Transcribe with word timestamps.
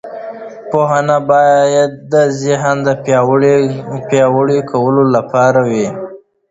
پوهه 0.69 1.01
باید 1.29 1.91
د 2.13 2.13
ذهن 2.41 2.75
د 2.87 2.89
پیاوړي 4.09 4.59
کولو 4.71 5.03
لپاره 5.15 5.61
وي. 5.71 5.87